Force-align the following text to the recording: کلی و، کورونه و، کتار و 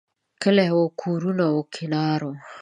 کلی 0.41 0.67
و، 0.81 0.81
کورونه 1.01 1.45
و، 1.55 1.57
کتار 1.75 2.19
و 2.29 2.31